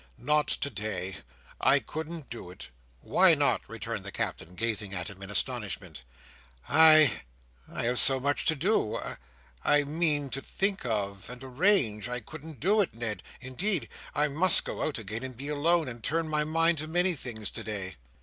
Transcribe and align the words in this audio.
"Not 0.17 0.47
today. 0.47 1.17
I 1.59 1.77
couldn't 1.77 2.27
do 2.31 2.49
it!" 2.49 2.71
"Why 3.01 3.35
not?" 3.35 3.61
returned 3.69 4.03
the 4.03 4.11
Captain, 4.11 4.55
gazing 4.55 4.95
at 4.95 5.11
him 5.11 5.21
in 5.21 5.29
astonishment. 5.29 6.01
"I—I 6.67 7.83
have 7.83 7.99
so 7.99 8.19
much 8.19 8.45
to 8.45 8.55
do. 8.55 8.95
I—I 8.95 9.83
mean 9.83 10.31
to 10.31 10.41
think 10.41 10.87
of, 10.87 11.29
and 11.29 11.43
arrange. 11.43 12.09
I 12.09 12.19
couldn't 12.19 12.59
do 12.59 12.81
it, 12.81 12.95
Ned, 12.95 13.21
indeed. 13.41 13.89
I 14.15 14.27
must 14.27 14.63
go 14.65 14.81
out 14.81 14.97
again, 14.97 15.21
and 15.21 15.37
be 15.37 15.49
alone, 15.49 15.87
and 15.87 16.03
turn 16.03 16.27
my 16.27 16.45
mind 16.45 16.79
to 16.79 16.87
many 16.87 17.13
things 17.13 17.51
today." 17.51 17.97